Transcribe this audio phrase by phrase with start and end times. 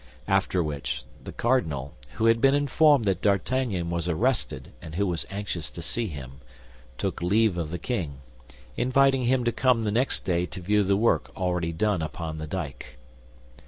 [0.27, 5.27] After which, the cardinal, who had been informed that D'Artagnan was arrested and who was
[5.29, 6.39] anxious to see him,
[6.97, 8.17] took leave of the king,
[8.75, 12.47] inviting him to come the next day to view the work already done upon the
[12.47, 12.97] dyke.